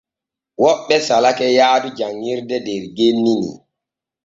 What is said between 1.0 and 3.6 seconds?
salake yaadu janŋirde der genni ni.